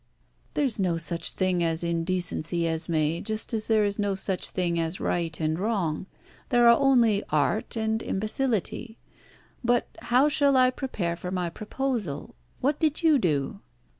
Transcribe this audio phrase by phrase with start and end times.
[0.55, 4.79] "There is no such thing as indecency, Esmé, just as there are no such things
[4.79, 6.07] as right and wrong.
[6.49, 8.97] There are only art and imbecility.
[9.63, 12.33] But how shall I prepare for my proposal?
[12.61, 13.59] What did you do?"